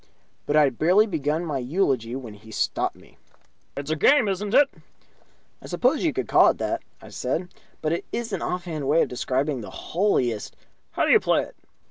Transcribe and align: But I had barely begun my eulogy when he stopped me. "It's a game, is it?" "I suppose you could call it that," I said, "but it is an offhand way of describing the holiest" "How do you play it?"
But 0.47 0.55
I 0.55 0.63
had 0.63 0.79
barely 0.79 1.05
begun 1.05 1.45
my 1.45 1.59
eulogy 1.59 2.15
when 2.15 2.33
he 2.33 2.49
stopped 2.49 2.95
me. 2.95 3.19
"It's 3.77 3.91
a 3.91 3.95
game, 3.95 4.27
is 4.27 4.41
it?" 4.41 4.67
"I 5.61 5.67
suppose 5.67 6.03
you 6.03 6.11
could 6.11 6.27
call 6.27 6.49
it 6.49 6.57
that," 6.57 6.81
I 7.03 7.09
said, 7.09 7.49
"but 7.83 7.93
it 7.93 8.05
is 8.11 8.33
an 8.33 8.41
offhand 8.41 8.87
way 8.87 9.03
of 9.03 9.09
describing 9.09 9.61
the 9.61 9.69
holiest" 9.69 10.55
"How 10.93 11.05
do 11.05 11.11
you 11.11 11.19
play 11.19 11.43
it?" 11.43 11.55